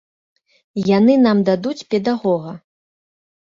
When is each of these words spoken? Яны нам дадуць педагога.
Яны 0.97 1.13
нам 1.25 1.43
дадуць 1.51 1.87
педагога. 1.93 2.57